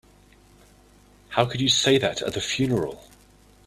How 1.29 1.45
could 1.45 1.61
you 1.61 1.69
say 1.69 1.99
that 1.99 2.23
at 2.23 2.33
the 2.33 2.41
funeral? 2.41 3.03